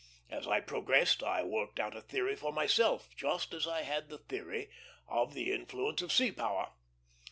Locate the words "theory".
2.01-2.35, 4.17-4.71